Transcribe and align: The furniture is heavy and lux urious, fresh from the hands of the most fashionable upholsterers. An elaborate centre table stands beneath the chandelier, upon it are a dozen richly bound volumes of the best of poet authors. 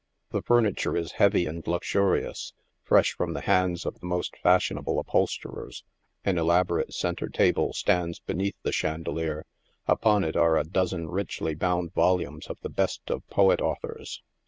The 0.31 0.41
furniture 0.41 0.97
is 0.97 1.11
heavy 1.11 1.45
and 1.45 1.61
lux 1.67 1.93
urious, 1.93 2.53
fresh 2.83 3.13
from 3.13 3.33
the 3.33 3.41
hands 3.41 3.85
of 3.85 3.99
the 3.99 4.07
most 4.07 4.35
fashionable 4.37 4.97
upholsterers. 4.97 5.83
An 6.25 6.39
elaborate 6.39 6.91
centre 6.95 7.29
table 7.29 7.71
stands 7.73 8.17
beneath 8.17 8.55
the 8.63 8.71
chandelier, 8.73 9.45
upon 9.87 10.23
it 10.23 10.35
are 10.35 10.57
a 10.57 10.63
dozen 10.63 11.07
richly 11.07 11.53
bound 11.53 11.93
volumes 11.93 12.47
of 12.47 12.57
the 12.61 12.67
best 12.69 13.11
of 13.11 13.27
poet 13.29 13.61
authors. 13.61 14.23